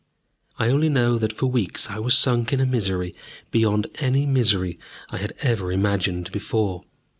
[0.57, 3.13] I only know that for weeks I was sunk in a misery
[3.51, 4.79] beyond any misery
[5.11, 6.81] I had ever imagined before.